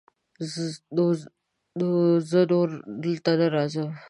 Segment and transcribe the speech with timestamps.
[1.77, 1.85] نو
[2.29, 2.69] زه نور
[3.03, 3.89] دلته نه راځم.